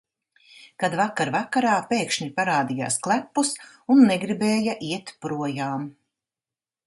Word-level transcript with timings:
Kad 0.83 0.93
vakar 0.99 1.31
vakarā 1.35 1.73
pēkšņi 1.91 2.27
parādījās 2.39 2.97
klepus 3.07 3.53
un 3.97 4.01
negribēja 4.13 4.75
iet 4.87 5.11
projām. 5.27 5.85